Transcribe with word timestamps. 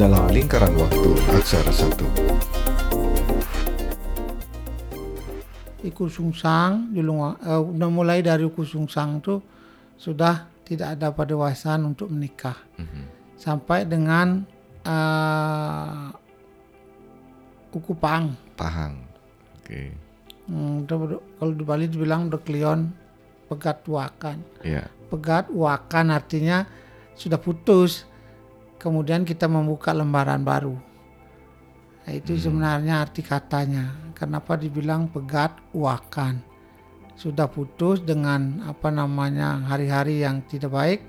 dalam 0.00 0.32
lingkaran 0.32 0.72
waktu 0.80 1.12
aksara 1.36 1.68
satu. 1.68 2.08
Iku 5.80 6.08
sungsang 6.08 6.88
julung 6.96 7.20
uh, 7.20 7.36
udah 7.60 7.88
mulai 7.92 8.24
dari 8.24 8.48
iku 8.48 8.64
sungsang 8.64 9.20
tuh 9.20 9.44
sudah 10.00 10.48
tidak 10.64 10.96
ada 10.96 11.12
pedewasan 11.12 11.84
untuk 11.84 12.08
menikah 12.08 12.56
Mhm. 12.80 13.02
sampai 13.36 13.84
dengan 13.84 14.40
uh, 14.88 16.08
uku 17.68 17.92
pang. 17.92 18.32
Pahang. 18.56 19.04
Oke. 19.60 19.92
Hmm, 20.48 20.84
itu 20.84 20.94
ber- 20.96 21.20
kalau 21.36 21.52
di 21.52 21.64
Bali 21.64 21.84
dibilang 21.84 22.32
beklion 22.32 22.88
pegat 23.52 23.84
wakan. 23.84 24.40
Ya. 24.64 24.88
Pegat 25.12 25.52
wakan 25.52 26.08
artinya 26.08 26.64
sudah 27.12 27.36
putus. 27.36 28.08
Kemudian 28.80 29.28
kita 29.28 29.44
membuka 29.44 29.92
lembaran 29.92 30.40
baru. 30.40 30.72
Nah, 32.00 32.12
itu 32.16 32.32
sebenarnya 32.40 33.04
arti 33.04 33.20
katanya. 33.20 33.92
Kenapa 34.16 34.56
dibilang 34.56 35.12
pegat 35.12 35.52
wakan? 35.76 36.40
Sudah 37.12 37.44
putus 37.44 38.00
dengan 38.00 38.64
apa 38.64 38.88
namanya 38.88 39.60
hari-hari 39.68 40.24
yang 40.24 40.40
tidak 40.48 40.72
baik. 40.72 41.00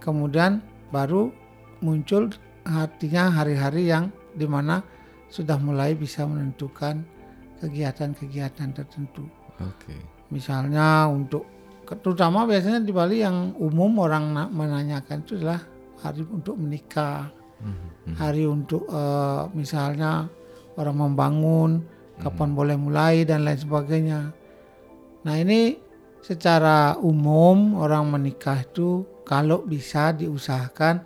Kemudian 0.00 0.64
baru 0.88 1.28
muncul 1.84 2.32
artinya 2.64 3.28
hari-hari 3.28 3.92
yang 3.92 4.08
di 4.32 4.48
mana 4.48 4.80
sudah 5.28 5.60
mulai 5.60 5.92
bisa 5.92 6.24
menentukan 6.24 7.04
kegiatan-kegiatan 7.60 8.72
tertentu. 8.72 9.28
Oke. 9.60 9.96
Misalnya 10.32 11.08
untuk 11.12 11.44
terutama 11.86 12.48
biasanya 12.48 12.80
di 12.82 12.90
Bali 12.90 13.20
yang 13.22 13.52
umum 13.60 14.00
orang 14.00 14.32
na- 14.32 14.50
menanyakan 14.50 15.22
itu 15.22 15.38
adalah 15.38 15.75
hari 16.02 16.22
untuk 16.28 16.56
menikah, 16.60 17.32
Mhm. 17.56 18.14
hari 18.20 18.44
untuk 18.44 18.84
eh, 18.88 19.42
misalnya 19.56 20.28
orang 20.76 20.96
membangun, 20.96 21.70
kapan 22.20 22.52
boleh 22.52 22.76
mulai 22.76 23.24
dan 23.24 23.44
lain 23.44 23.60
sebagainya. 23.60 24.20
Nah 25.24 25.34
ini 25.40 25.76
secara 26.20 26.96
umum 27.00 27.80
orang 27.80 28.08
menikah 28.12 28.60
itu 28.60 29.04
kalau 29.24 29.64
bisa 29.64 30.12
diusahakan 30.12 31.00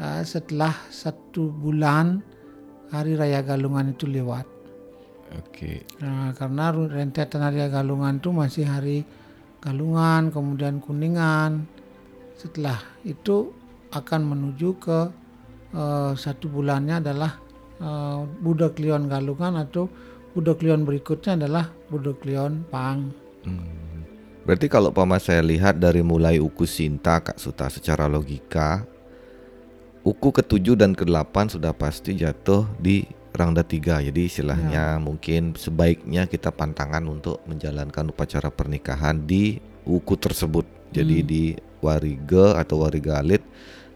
eh, 0.00 0.22
setelah 0.26 0.74
satu 0.90 1.54
bulan 1.54 2.18
hari 2.90 3.14
raya 3.14 3.42
Galungan 3.42 3.94
itu 3.94 4.06
lewat. 4.10 4.46
Oke. 5.34 5.82
Nah, 5.98 6.30
karena 6.34 6.70
rentetan 6.70 7.42
hari 7.42 7.62
Galungan 7.66 8.22
itu 8.22 8.30
masih 8.30 8.70
hari 8.70 9.02
Galungan, 9.58 10.30
kemudian 10.30 10.78
Kuningan. 10.78 11.66
Setelah 12.38 12.78
itu 13.02 13.50
akan 13.94 14.20
menuju 14.26 14.68
ke 14.82 14.98
eh, 15.72 16.12
satu 16.18 16.50
bulannya 16.50 16.98
adalah 16.98 17.38
eh, 17.78 18.20
Budak 18.26 18.82
Lion 18.82 19.06
Galungan 19.06 19.62
atau 19.62 19.86
Budak 20.34 20.66
Lion 20.66 20.82
berikutnya 20.82 21.38
adalah 21.38 21.70
Budak 21.88 22.26
Lion 22.26 22.66
Pang. 22.66 23.14
Hmm. 23.46 24.02
Berarti 24.44 24.68
kalau 24.68 24.92
pama 24.92 25.16
saya 25.16 25.40
lihat 25.40 25.80
dari 25.80 26.04
mulai 26.04 26.36
uku 26.36 26.68
Sinta 26.68 27.22
Kak 27.22 27.40
Suta 27.40 27.70
secara 27.72 28.04
logika 28.10 28.84
uku 30.04 30.28
ke-7 30.36 30.76
dan 30.76 30.92
ke-8 30.92 31.56
sudah 31.56 31.72
pasti 31.72 32.12
jatuh 32.20 32.68
di 32.76 33.08
rangda 33.32 33.64
3. 33.64 34.04
Jadi 34.12 34.20
istilahnya 34.28 35.00
mungkin 35.00 35.56
sebaiknya 35.56 36.28
kita 36.28 36.52
pantangan 36.52 37.02
untuk 37.08 37.40
menjalankan 37.48 38.12
upacara 38.12 38.52
pernikahan 38.52 39.24
di 39.24 39.58
uku 39.88 40.14
tersebut. 40.20 40.68
Jadi 40.92 41.16
Hmm. 41.24 41.26
di 41.26 41.44
Warige 41.80 42.54
atau 42.54 42.84
Warigalit 42.84 43.42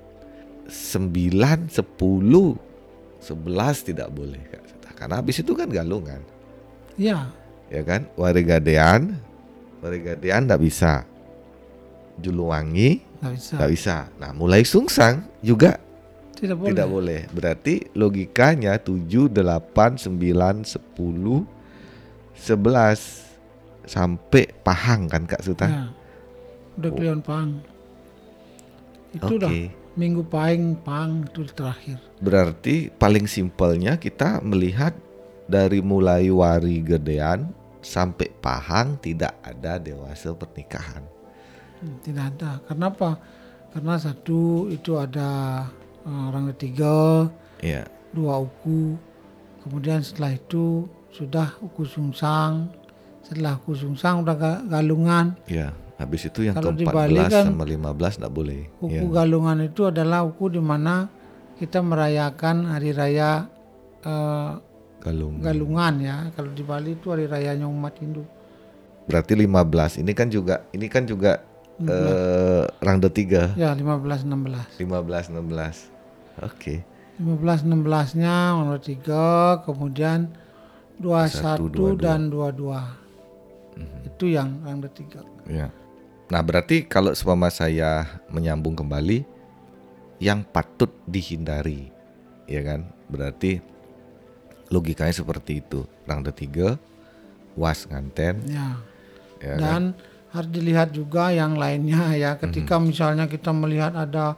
9, 0.67 1.71
10, 1.71 2.59
11 3.23 3.87
tidak 3.87 4.11
boleh. 4.11 4.41
Karena 4.99 5.23
habis 5.23 5.39
itu 5.39 5.55
kan 5.55 5.71
galungan, 5.71 6.19
Ya, 6.99 7.31
ya 7.71 7.81
kan? 7.87 8.03
Warigadean, 8.19 9.15
Warigadean 9.79 10.43
tidak 10.43 10.59
bisa. 10.59 11.07
Julungwangi 12.19 12.99
nggak 13.23 13.33
bisa. 13.39 13.55
tidak 13.55 13.71
bisa. 13.71 13.95
Nah, 14.19 14.31
mulai 14.35 14.67
sungsang 14.67 15.23
juga 15.39 15.79
Tidak 16.35 16.59
boleh. 16.59 16.69
tidak 16.75 16.87
boleh. 16.91 17.21
Berarti 17.31 17.75
logikanya 17.95 18.75
7, 18.75 19.31
8, 19.31 19.95
9, 19.95 20.67
10, 20.67 21.47
11 22.35 23.87
sampai 23.87 24.43
Pahang 24.59 25.07
kan 25.07 25.23
Kak 25.23 25.39
Suta? 25.39 25.67
Ya. 25.71 25.83
Budak 26.75 26.99
Lion 26.99 27.21
Pang. 27.23 27.63
Itu 29.13 29.37
Oke. 29.37 29.41
dah 29.41 29.53
minggu 29.93 30.25
paling 30.25 30.73
Pang 30.81 31.23
itu 31.29 31.45
terakhir. 31.53 32.01
Berarti 32.17 32.89
paling 32.89 33.29
simpelnya 33.29 33.95
kita 34.01 34.41
melihat 34.41 34.97
dari 35.45 35.79
mulai 35.85 36.33
wari 36.33 36.81
gedean 36.81 37.53
sampai 37.83 38.31
Pahang 38.41 38.97
tidak 38.97 39.37
ada 39.45 39.77
dewasa 39.77 40.33
pernikahan. 40.33 41.03
Hmm, 41.83 41.99
Tidak 41.99 42.25
ada. 42.31 42.63
Kenapa? 42.63 43.19
Karena 43.69 43.99
satu 43.99 44.39
itu 44.69 44.95
ada 44.95 45.63
eh, 46.01 46.23
orang 46.29 46.51
ketiga, 46.51 47.27
Iya. 47.59 47.83
dua 48.09 48.39
uku. 48.39 48.95
Kemudian 49.59 49.99
setelah 49.99 50.31
itu 50.31 50.87
sudah 51.09 51.59
uku 51.59 51.83
sungsang. 51.83 52.71
Setelah 53.21 53.55
uku 53.57 53.71
sungsang 53.73 54.23
udah 54.23 54.35
ga- 54.35 54.63
galungan. 54.63 55.35
Iya. 55.45 55.71
Habis 55.95 56.27
itu 56.27 56.43
yang 56.43 56.53
Kalau 56.53 56.71
ke-14 56.73 56.89
Bali 56.89 57.19
kan 57.23 57.45
sama 57.47 57.63
15 57.63 58.17
tidak 58.17 58.31
boleh. 58.31 58.67
Uku 58.77 58.91
Iya. 58.91 59.11
galungan 59.13 59.57
itu 59.61 59.81
adalah 59.85 60.23
uku 60.23 60.45
di 60.49 60.59
mana 60.59 61.07
kita 61.55 61.79
merayakan 61.79 62.67
hari 62.67 62.91
raya 62.91 63.47
eh, 64.01 64.51
Galung. 64.99 65.39
galungan 65.39 65.93
ya. 65.99 66.15
Kalau 66.31 66.51
di 66.51 66.59
Bali 66.61 66.95
itu 66.95 67.07
hari 67.07 67.23
rayanya 67.23 67.63
umat 67.65 67.95
Hindu. 67.95 68.23
Berarti 69.03 69.35
15. 69.35 69.95
Ini 69.95 70.11
kan 70.11 70.27
juga 70.27 70.63
ini 70.71 70.87
kan 70.87 71.03
juga 71.03 71.39
eh 71.89 72.63
rangda 72.79 73.09
3. 73.09 73.55
Ya 73.57 73.73
15 73.75 74.23
16. 74.23 74.79
15 74.79 75.33
16. 75.33 75.89
Oke. 76.41 76.83
15 77.21 77.61
16-nya 77.69 78.57
nomor 78.57 78.81
3, 78.81 79.61
kemudian 79.69 80.33
21 80.97 81.69
22. 81.93 82.01
dan 82.01 82.33
22. 82.33 84.09
Itu 84.09 84.25
yang 84.29 84.57
yang 84.65 84.81
ketiga. 84.89 85.21
Ya. 85.45 85.69
Nah, 86.33 86.41
berarti 86.41 86.89
kalau 86.89 87.13
seumpama 87.13 87.53
saya 87.53 88.17
menyambung 88.33 88.73
kembali 88.73 89.21
yang 90.17 90.41
patut 90.41 90.89
dihindari, 91.05 91.93
ya 92.49 92.65
kan? 92.65 92.89
Berarti 93.11 93.61
logikanya 94.73 95.13
seperti 95.13 95.61
itu. 95.61 95.85
Rangda 96.09 96.33
3 96.33 96.81
was 97.53 97.85
nganten, 97.85 98.41
Ya. 98.49 98.81
ya 99.37 99.55
kan? 99.61 99.93
Harus 100.33 100.49
dilihat 100.49 100.89
juga 100.89 101.29
yang 101.29 101.53
lainnya 101.53 102.17
ya. 102.17 102.31
Ketika 102.35 102.81
misalnya 102.81 103.29
kita 103.29 103.53
melihat 103.53 103.93
ada 103.93 104.33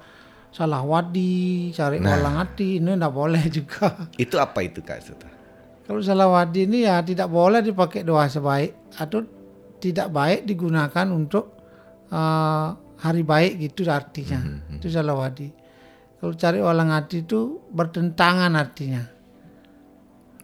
salah 0.51 0.83
wadi, 0.83 1.71
cari 1.71 1.99
Nah. 1.99 2.19
olang 2.19 2.35
hati, 2.37 2.83
ini 2.83 2.99
tidak 2.99 3.11
boleh 3.11 3.43
juga. 3.57 4.11
Itu 4.15 4.35
apa 4.35 4.59
itu 4.59 4.83
Kak 4.83 4.99
Suta? 4.99 5.27
Kalau 5.85 6.01
salah 6.01 6.27
wadi 6.27 6.65
ini 6.65 6.83
ya 6.83 6.99
tidak 6.99 7.29
boleh 7.29 7.61
dipakai 7.61 8.01
doa 8.01 8.25
sebaik 8.25 8.97
atau 8.97 9.21
tidak 9.77 10.09
baik 10.09 10.43
digunakan 10.43 11.07
untuk 11.07 11.55
eh, 12.09 12.67
hari 12.99 13.21
baik 13.21 13.61
gitu 13.61 13.85
artinya. 13.87 14.41
Itu 14.73 14.89
salah 14.89 15.15
wadi. 15.15 15.47
Kalau 16.17 16.33
cari 16.33 16.57
olang 16.57 16.89
hati 16.89 17.21
itu 17.21 17.61
bertentangan 17.69 18.51
artinya. 18.51 19.03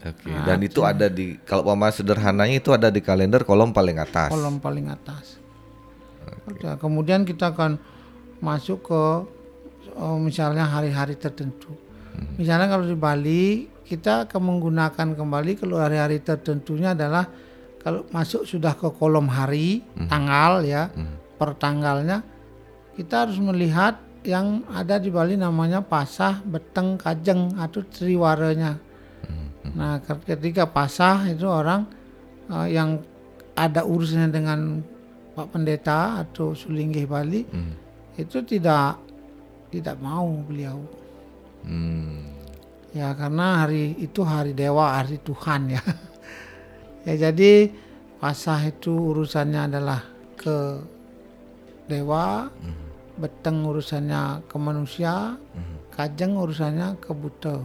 Oke. 0.02 0.30
Dan 0.30 0.62
itu 0.62 0.82
ada 0.82 1.10
di 1.10 1.42
kalau 1.42 1.66
pama 1.66 1.90
sederhananya 1.90 2.58
itu 2.58 2.70
ada 2.70 2.94
di 2.94 3.02
kalender 3.02 3.42
kolom 3.42 3.74
paling 3.74 3.98
atas. 3.98 4.30
kolom 4.30 4.62
paling 4.62 4.94
atas. 4.94 5.41
Udah, 6.50 6.78
kemudian 6.82 7.22
kita 7.28 7.54
akan 7.54 7.78
masuk 8.42 8.90
ke 8.90 9.04
oh, 9.98 10.18
misalnya 10.18 10.66
hari-hari 10.66 11.14
tertentu. 11.18 11.74
Misalnya 12.38 12.68
kalau 12.68 12.86
di 12.86 12.98
Bali 12.98 13.44
kita 13.86 14.28
akan 14.28 14.42
menggunakan 14.56 15.08
kembali 15.16 15.52
kalau 15.60 15.80
hari-hari 15.80 16.24
tertentunya 16.24 16.96
adalah 16.96 17.28
kalau 17.82 18.06
masuk 18.14 18.46
sudah 18.46 18.78
ke 18.78 18.88
kolom 18.94 19.26
hari 19.28 19.82
tanggal 20.06 20.62
ya 20.62 20.88
per 21.36 21.58
tanggalnya 21.58 22.22
kita 22.94 23.26
harus 23.26 23.42
melihat 23.42 23.98
yang 24.22 24.62
ada 24.70 25.02
di 25.02 25.10
Bali 25.10 25.34
namanya 25.34 25.82
pasah, 25.82 26.46
beteng, 26.46 26.94
kajeng 26.94 27.58
atau 27.58 27.82
triwaranya. 27.82 28.78
Nah, 29.74 29.98
ketika 30.04 30.70
pasah 30.70 31.26
itu 31.32 31.48
orang 31.48 31.88
eh, 32.52 32.76
yang 32.76 33.02
ada 33.58 33.82
urusannya 33.82 34.30
dengan 34.30 34.60
Pak 35.32 35.48
Pendeta 35.56 36.22
atau 36.22 36.52
Sulinggih 36.52 37.08
Bali 37.08 37.42
itu 38.20 38.38
tidak 38.44 39.00
tidak 39.72 39.96
mau 40.04 40.28
beliau. 40.44 40.84
Hmm. 41.64 42.28
Ya 42.92 43.16
karena 43.16 43.64
hari 43.64 43.96
itu 43.96 44.20
hari 44.28 44.52
dewa, 44.52 45.00
hari 45.00 45.16
Tuhan 45.24 45.72
ya. 45.72 45.84
ya 47.08 47.32
jadi 47.32 47.72
pasah 48.20 48.68
itu 48.68 48.92
urusannya 48.92 49.72
adalah 49.72 50.04
ke 50.36 50.84
dewa, 51.88 52.52
beteng 53.16 53.64
urusannya 53.64 54.44
ke 54.52 54.58
manusia, 54.60 55.40
kajeng 55.96 56.36
urusannya 56.36 57.00
ke 57.00 57.12
buta. 57.16 57.58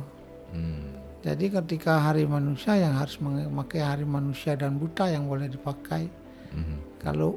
Hmm. 0.55 0.97
Jadi 1.27 1.51
ketika 1.51 2.07
hari 2.07 2.23
manusia 2.23 2.79
yang 2.79 2.95
harus 2.95 3.19
memakai 3.19 3.83
hari 3.83 4.07
manusia 4.07 4.55
dan 4.55 4.79
buta 4.79 5.11
yang 5.11 5.27
boleh 5.27 5.51
dipakai. 5.51 6.07
Mhm. 6.55 7.03
Kalau 7.03 7.35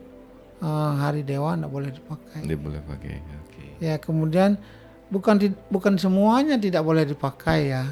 eh, 0.64 0.92
hari 1.00 1.22
dewa 1.24 1.56
tidak 1.56 1.72
boleh 1.72 1.92
dipakai. 1.92 2.42
Dia 2.46 2.58
boleh 2.60 2.82
pakai. 2.84 3.14
Oke. 3.20 3.64
Ya 3.80 3.96
kemudian 3.98 4.60
bukan 5.10 5.36
bukan 5.72 5.96
semuanya 5.98 6.60
tidak 6.60 6.84
boleh 6.84 7.04
dipakai 7.08 7.74
ya. 7.74 7.86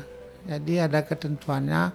Jadi 0.47 0.79
ada 0.79 1.03
ketentuannya 1.03 1.91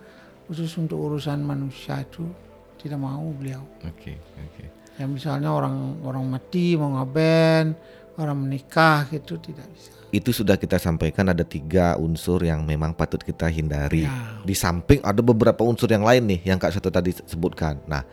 khusus 0.48 0.76
untuk 0.76 1.00
urusan 1.00 1.40
manusia 1.40 2.04
itu 2.04 2.28
tidak 2.76 3.00
mau 3.00 3.24
beliau. 3.32 3.64
Oke. 3.86 4.18
Oke. 4.36 4.64
Ya 5.00 5.08
misalnya 5.08 5.48
orang 5.48 6.04
orang 6.04 6.24
mati 6.28 6.76
mau 6.76 6.92
ngaben, 7.00 7.72
orang 8.20 8.36
menikah 8.36 9.08
gitu 9.08 9.40
tidak 9.40 9.64
bisa. 9.72 9.92
Itu 10.12 10.28
sudah 10.28 10.60
kita 10.60 10.76
sampaikan 10.76 11.32
ada 11.32 11.40
tiga 11.40 11.96
unsur 11.96 12.44
yang 12.44 12.68
memang 12.68 12.92
patut 12.92 13.24
kita 13.24 13.48
hindari. 13.48 14.04
Ya. 14.04 14.44
Di 14.44 14.52
samping 14.52 15.00
ada 15.00 15.24
beberapa 15.24 15.64
unsur 15.64 15.88
yang 15.88 16.04
lain 16.04 16.28
nih 16.28 16.52
yang 16.52 16.60
Kak 16.60 16.76
Satu 16.76 16.92
tadi 16.92 17.16
sebutkan. 17.24 17.80
Nah, 17.88 18.04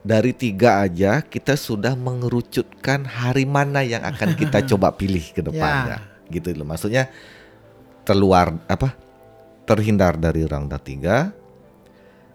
dari 0.00 0.32
tiga 0.32 0.80
aja 0.80 1.20
kita 1.20 1.56
sudah 1.56 1.92
mengerucutkan 1.92 3.04
hari 3.04 3.44
mana 3.44 3.84
yang 3.84 4.00
akan 4.00 4.32
kita 4.36 4.64
coba 4.74 4.96
pilih 4.96 5.22
ke 5.32 5.44
depannya. 5.44 6.00
Gitu 6.32 6.56
loh. 6.56 6.64
Maksudnya 6.64 7.12
terluar 8.04 8.56
apa? 8.64 8.96
Terhindar 9.68 10.18
dari 10.18 10.42
rangda 10.48 10.80
tiga, 10.82 11.30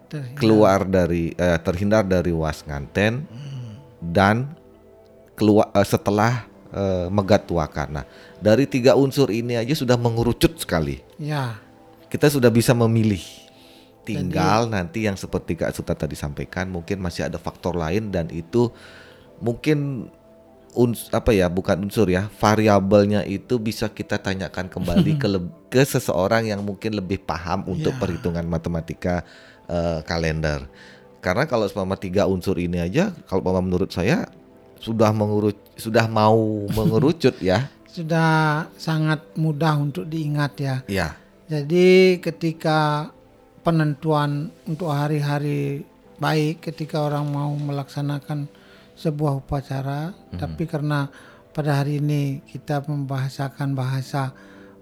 Terhindar. 0.08 0.38
keluar 0.38 0.80
dari 0.88 1.34
eh, 1.36 1.58
terhindar 1.60 2.06
dari 2.06 2.32
was 2.32 2.64
nganten 2.64 3.26
dan 4.00 4.56
keluar 5.36 5.68
eh, 5.74 5.84
setelah 5.84 6.48
eh, 6.72 7.08
megat. 7.12 7.44
Nah, 7.92 8.06
dari 8.40 8.64
tiga 8.64 8.96
unsur 8.96 9.28
ini 9.28 9.58
aja 9.58 9.74
sudah 9.76 9.98
mengerucut 10.00 10.56
sekali. 10.56 11.02
Ya, 11.20 11.60
Kita 12.06 12.30
sudah 12.30 12.48
bisa 12.48 12.72
memilih. 12.72 13.45
Tinggal 14.06 14.70
nanti 14.70 15.04
yang 15.04 15.18
seperti 15.18 15.58
Kak 15.58 15.74
Suta 15.74 15.98
tadi 15.98 16.14
sampaikan 16.14 16.70
mungkin 16.70 17.02
masih 17.02 17.26
ada 17.26 17.36
faktor 17.36 17.74
lain 17.74 18.14
dan 18.14 18.30
itu 18.30 18.70
mungkin 19.42 20.08
uns 20.76 21.08
apa 21.08 21.32
ya 21.32 21.48
bukan 21.48 21.88
unsur 21.88 22.04
ya 22.06 22.28
variabelnya 22.36 23.24
itu 23.24 23.56
bisa 23.56 23.88
kita 23.88 24.20
tanyakan 24.20 24.68
kembali 24.68 25.16
ke 25.20 25.28
ke 25.72 25.82
seseorang 25.82 26.46
yang 26.46 26.60
mungkin 26.60 26.92
lebih 26.94 27.24
paham 27.24 27.64
untuk 27.64 27.96
Ya. 27.96 28.00
perhitungan 28.00 28.44
matematika 28.44 29.24
eh, 29.66 30.04
kalender 30.04 30.68
karena 31.24 31.48
kalau 31.48 31.64
selama 31.66 31.96
tiga 31.96 32.28
unsur 32.28 32.60
ini 32.60 32.78
aja 32.78 33.10
kalau 33.24 33.40
Mama 33.40 33.64
menurut 33.64 33.88
saya 33.88 34.28
sudah 34.76 35.10
mengurut 35.16 35.56
sudah 35.80 36.04
mau 36.06 36.36
mengerucut 36.76 37.40
ya 37.40 37.72
sudah 37.88 38.68
sangat 38.76 39.24
mudah 39.40 39.80
untuk 39.80 40.04
diingat 40.04 40.52
ya. 40.60 40.76
ya 40.84 41.08
Jadi 41.48 42.20
ketika 42.20 43.08
penentuan 43.66 44.54
untuk 44.62 44.94
hari-hari 44.94 45.82
baik 46.22 46.62
ketika 46.62 47.02
orang 47.02 47.26
mau 47.26 47.50
melaksanakan 47.50 48.46
sebuah 48.94 49.42
upacara, 49.42 50.14
tapi 50.38 50.70
karena 50.70 51.10
pada 51.50 51.82
hari 51.82 51.98
ini 51.98 52.46
kita 52.46 52.86
membahasakan 52.86 53.74
bahasa 53.74 54.30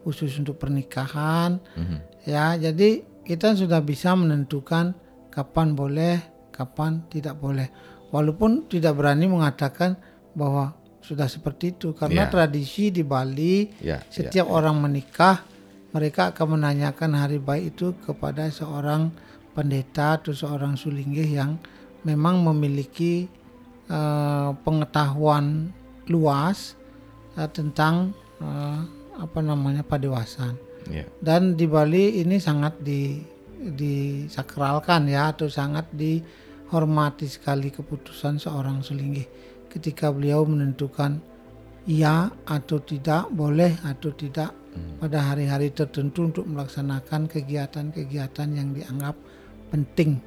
khusus 0.04 0.36
untuk 0.36 0.60
pernikahan, 0.60 1.56
Mhm. 1.75 1.96
ya 2.28 2.60
jadi 2.60 3.00
kita 3.25 3.56
sudah 3.56 3.81
bisa 3.81 4.12
menentukan 4.12 4.92
kapan 5.32 5.72
boleh, 5.72 6.20
kapan 6.52 7.00
tidak 7.08 7.40
boleh. 7.40 7.72
Walaupun 8.12 8.69
tidak 8.69 8.94
berani 8.94 9.26
mengatakan 9.26 9.96
bahwa 10.37 10.76
sudah 11.00 11.26
seperti 11.26 11.75
itu 11.75 11.96
karena 11.96 12.28
Ya. 12.28 12.30
tradisi 12.30 12.92
di 12.92 13.02
Bali 13.02 13.66
ya 13.80 13.98
ya. 13.98 14.28
setiap 14.28 14.46
orang 14.46 14.76
menikah, 14.78 15.42
mereka 15.94 16.35
akan 16.35 16.58
menanyakan 16.58 17.14
hari 17.14 17.38
baik 17.38 17.79
itu 17.79 17.94
kepada 18.02 18.50
seorang 18.50 19.14
pendeta 19.55 20.19
atau 20.19 20.35
seorang 20.35 20.75
sulinggih 20.75 21.38
yang 21.38 21.55
memang 22.02 22.43
memiliki 22.43 23.31
eh, 23.87 24.50
pengetahuan 24.67 25.70
luas 26.11 26.75
eh, 27.38 27.46
tentang 27.55 28.11
eh, 28.43 28.81
apa 29.14 29.38
namanya 29.38 29.87
padewasan. 29.87 30.58
ya. 30.91 31.06
Dan 31.23 31.55
di 31.55 31.70
Bali 31.70 32.19
ini 32.19 32.43
sangat 32.43 32.82
di 32.82 33.23
disakralkan 33.64 35.08
ya 35.08 35.32
atau 35.32 35.49
sangat 35.49 35.88
dihormati 35.94 37.25
sekali 37.31 37.73
keputusan 37.73 38.37
seorang 38.37 38.85
sulinggih 38.85 39.25
ketika 39.73 40.12
beliau 40.12 40.44
menentukan 40.44 41.23
iya 41.84 42.32
atau 42.44 42.81
tidak, 42.81 43.28
boleh 43.31 43.76
atau 43.84 44.10
tidak 44.12 44.52
pada 44.98 45.31
hari-hari 45.31 45.70
tertentu 45.70 46.26
untuk 46.26 46.44
melaksanakan 46.50 47.31
kegiatan-kegiatan 47.31 48.48
yang 48.50 48.75
dianggap 48.75 49.14
penting. 49.70 50.19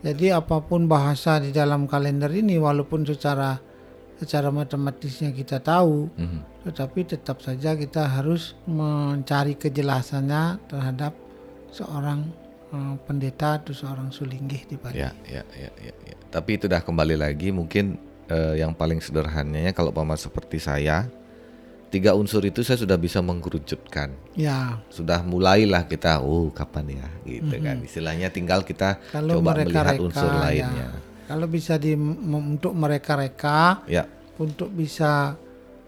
Jadi 0.00 0.32
apa 0.32 0.64
pun 0.64 0.88
bahasa 0.88 1.38
di 1.38 1.52
dalam 1.52 1.84
kalender 1.84 2.32
ini 2.32 2.56
walaupun 2.56 3.04
secara 3.04 3.60
secara 4.16 4.52
matematisnya 4.52 5.32
kita 5.32 5.60
tahu, 5.60 6.12
Mhm. 6.12 6.68
tetapi 6.68 7.08
tetap 7.08 7.40
saja 7.40 7.72
kita 7.72 8.04
harus 8.04 8.52
mencari 8.68 9.56
kejelasannya 9.56 10.60
terhadap 10.68 11.12
seorang 11.72 12.28
eh, 12.70 12.94
pendeta 13.02 13.58
atau 13.58 13.74
seorang 13.74 14.14
sulinggih 14.14 14.62
di 14.70 14.78
Bali. 14.78 14.94
Ya, 14.94 15.10
ya, 15.26 15.42
ya, 15.58 15.74
ya, 15.82 15.90
ya. 16.06 16.16
Tapi 16.30 16.54
itu 16.54 16.70
dah 16.70 16.78
kembali 16.78 17.18
lagi 17.18 17.50
mungkin 17.50 17.98
eh, 18.30 18.62
yang 18.62 18.72
paling 18.72 19.02
sederhananya 19.02 19.74
kalau 19.74 19.90
pama 19.90 20.14
seperti 20.14 20.56
saya, 20.56 21.10
tiga 21.90 22.14
unsur 22.14 22.46
itu 22.46 22.62
saya 22.62 22.78
sudah 22.78 22.94
bisa 22.94 23.18
mengkerucutkan. 23.18 24.14
Ya, 24.38 24.78
Sudah 24.88 25.20
mulailah 25.20 25.84
kita, 25.84 26.22
oh 26.22 26.48
kapan 26.54 27.02
ya, 27.02 27.08
gitu 27.26 27.58
kan. 27.58 27.82
Istilahnya 27.82 28.30
tinggal 28.30 28.62
kita 28.62 29.02
kalau 29.10 29.42
coba 29.42 29.58
mereka 29.58 29.66
melihat 29.66 29.86
reka, 29.98 30.02
unsur 30.06 30.30
lainnya. 30.30 30.86
ya, 30.86 30.90
kalau 31.26 31.46
bisa 31.46 31.74
di 31.76 31.98
untuk 32.30 32.72
mereka 32.72 33.18
reka, 33.18 33.82
Ya, 33.90 34.06
untuk 34.38 34.70
bisa 34.70 35.34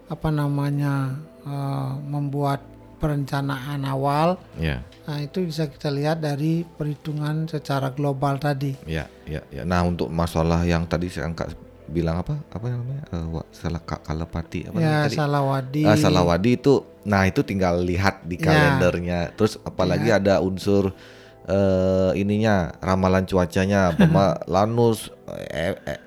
apa 0.07 0.29
namanya 0.29 1.17
eh, 1.47 1.93
membuat 2.05 2.61
perencanaan 3.03 3.83
awal, 3.83 4.39
ya, 4.55 4.79
nah 5.03 5.19
itu 5.19 5.43
bisa 5.43 5.67
kita 5.67 5.91
lihat 5.91 6.23
dari 6.23 6.63
perhitungan 6.63 7.51
secara 7.51 7.91
global 7.91 8.39
tadi. 8.39 8.79
ya, 8.87 9.11
ya, 9.27 9.43
ya. 9.51 9.67
Nah 9.67 9.83
untuk 9.83 10.07
masalah 10.07 10.63
yang 10.63 10.87
tadi 10.87 11.11
saya 11.11 11.27
angkat 11.27 11.51
bilang 11.93 12.17
apa, 12.19 12.41
apa 12.49 12.67
namanya, 12.67 13.05
Eh, 13.07 13.27
wa- 13.29 13.47
salah 13.53 13.79
kak 13.79 14.03
kalepati 14.03 14.67
apa 14.67 14.77
ya, 14.77 15.05
tadi? 15.05 15.15
Salawadi. 15.15 15.83
Ah, 15.85 15.95
Salawadi 15.95 16.51
itu, 16.57 16.75
nah 17.05 17.23
itu 17.23 17.41
tinggal 17.43 17.79
lihat 17.79 18.25
di 18.25 18.35
Ya. 18.35 18.49
kalendernya. 18.49 19.31
Terus 19.33 19.61
apalagi 19.61 20.09
ada 20.09 20.41
unsur 20.41 20.97
eh 21.43 22.11
ininya 22.15 22.71
ramalan 22.79 23.23
cuacanya, 23.23 23.91
pema 23.99 24.39
Lanus, 24.47 25.11
eh, 25.51 25.75
eh, 25.77 26.01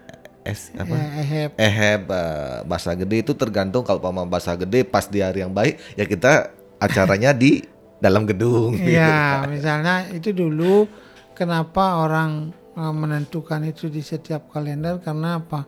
es 0.43 0.71
apa? 0.73 0.95
Ya, 0.95 1.05
eheb. 1.19 1.49
Eheb, 1.55 2.01
eh, 2.07 2.57
Basa 2.63 2.91
Gede 2.93 3.19
itu 3.19 3.33
tergantung 3.33 3.83
kalau 3.83 3.99
pama 3.99 4.23
Basa 4.23 4.55
Gede 4.55 4.81
pas 4.81 5.05
di 5.05 5.19
hari 5.19 5.43
yang 5.43 5.51
baik 5.51 5.77
ya 5.93 6.03
kita 6.03 6.49
acaranya 6.77 7.29
di 7.29 7.61
dalam 7.97 8.23
gedung. 8.23 8.73
gitu. 8.73 8.95
Iya, 8.95 9.43
misalnya 9.51 10.07
itu 10.09 10.31
dulu 10.31 10.87
kenapa 11.33 11.99
orang 11.99 12.55
eh, 12.55 12.64
menentukan 12.75 13.63
itu 13.63 13.87
di 13.87 14.03
setiap 14.03 14.51
kalender 14.51 14.99
karena 14.99 15.39
apa? 15.39 15.63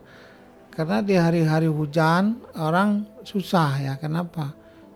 Karena 0.68 1.02
di 1.02 1.16
hari-hari 1.16 1.66
hujan 1.66 2.38
orang 2.54 3.02
susah 3.24 3.80
ya. 3.82 3.94
Kenapa? 3.98 4.52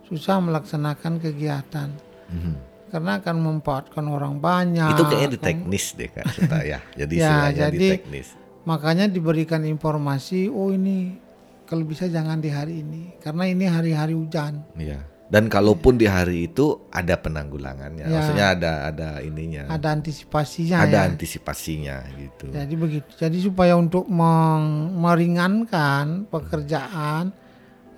Susah 0.07 0.38
melaksanakan 0.38 1.19
kegiatan. 1.19 1.88
Mhm. 2.31 2.54
Karena 2.92 3.16
akan 3.19 3.37
memanfaatkan 3.40 4.04
orang 4.04 4.37
banyak. 4.37 4.92
Itu 4.92 5.09
kayaknya 5.09 5.31
di 5.33 5.40
teknis 5.40 5.97
deh 5.97 6.12
Kak 6.12 6.28
Suta 6.28 6.61
ya. 6.61 6.85
Jadi 7.00 7.14
Ya, 7.16 7.49
istilahnya 7.49 7.66
di 7.73 7.78
jadi 7.81 7.88
teknis. 7.97 8.28
Makanya 8.62 9.09
diberikan 9.09 9.64
informasi, 9.64 10.47
oh 10.52 10.71
ini 10.71 11.16
kalau 11.64 11.88
bisa 11.88 12.04
jangan 12.07 12.38
di 12.38 12.52
hari 12.52 12.85
ini 12.85 13.16
karena 13.19 13.49
ini 13.49 13.64
hari-hari 13.64 14.12
hujan. 14.12 14.61
Iya. 14.76 15.00
Dan 15.32 15.48
kalaupun 15.48 15.96
di 15.96 16.04
hari 16.04 16.44
itu 16.44 16.92
ada 16.92 17.16
penanggulangannya, 17.16 18.04
Ya. 18.04 18.12
maksudnya 18.12 18.46
ada 18.52 18.72
ada 18.84 19.08
ininya. 19.24 19.64
Ada 19.64 19.96
antisipasinya 19.96 20.76
ada 20.84 20.98
ya. 21.00 21.08
antisipasinya 21.08 21.96
gitu. 22.20 22.52
Jadi 22.52 22.74
begitu. 22.76 23.08
Jadi 23.16 23.40
supaya 23.40 23.72
untuk 23.74 24.04
meng- 24.06 24.92
meringankan 24.92 26.28
pekerjaan, 26.28 27.32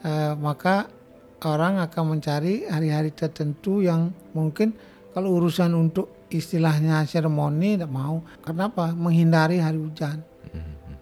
eh, 0.01 0.33
maka 0.39 0.87
orang 1.43 1.83
akan 1.83 2.17
mencari 2.17 2.71
hari-hari 2.71 3.11
tertentu 3.11 3.83
yang 3.83 4.15
mungkin 4.31 4.71
kalau 5.11 5.35
urusan 5.35 5.75
untuk 5.75 6.31
istilahnya 6.31 7.03
seremoni 7.03 7.75
tidak 7.75 7.91
mau. 7.91 8.23
Kenapa? 8.41 8.95
Menghindari 8.95 9.59
hari 9.59 9.83
hujan. 9.83 10.23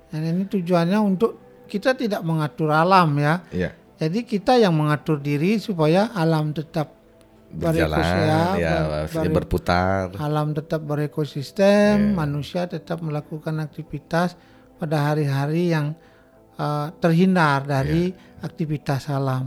Dan 0.09 0.21
ini 0.25 0.45
tujuannya 0.45 0.97
untuk 0.97 1.37
kita 1.69 1.93
tidak 1.93 2.21
mengatur 2.21 2.69
alam 2.69 3.17
ya. 3.17 3.41
Iya. 3.49 3.71
Jadi 4.03 4.27
kita 4.27 4.59
yang 4.59 4.75
mengatur 4.75 5.23
diri 5.23 5.63
supaya 5.63 6.11
alam 6.11 6.51
tetap 6.51 6.91
berjalan, 7.49 7.87
berekos- 7.95 8.59
ya, 8.59 8.75
ber- 9.07 9.07
ber- 9.07 9.35
berputar. 9.39 10.11
alam 10.19 10.51
tetap 10.51 10.83
berekosistem, 10.83 12.11
Iya. 12.11 12.15
manusia 12.17 12.63
tetap 12.67 12.99
melakukan 12.99 13.63
aktivitas 13.63 14.35
pada 14.75 15.07
hari-hari 15.07 15.71
yang 15.71 15.95
uh, 16.53 16.91
terhindar 16.99 17.63
dari 17.63 18.11
Iya. 18.11 18.43
aktivitas 18.43 19.07
alam. 19.07 19.47